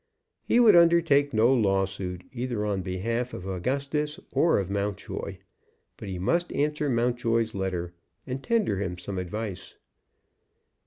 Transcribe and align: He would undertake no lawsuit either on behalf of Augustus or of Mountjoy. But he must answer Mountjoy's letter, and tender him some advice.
He 0.43 0.59
would 0.59 0.75
undertake 0.75 1.31
no 1.31 1.53
lawsuit 1.53 2.23
either 2.33 2.65
on 2.65 2.81
behalf 2.81 3.35
of 3.35 3.45
Augustus 3.45 4.19
or 4.31 4.57
of 4.57 4.67
Mountjoy. 4.71 5.37
But 5.95 6.07
he 6.09 6.17
must 6.17 6.51
answer 6.53 6.89
Mountjoy's 6.89 7.53
letter, 7.53 7.93
and 8.25 8.41
tender 8.43 8.77
him 8.79 8.97
some 8.97 9.19
advice. 9.19 9.75